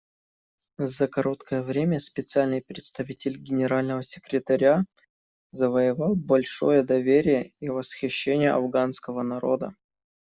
[0.79, 4.85] За короткое время Специальный представитель Генерального секретаря
[5.51, 9.75] завоевал большое доверие и восхищение афганского народа.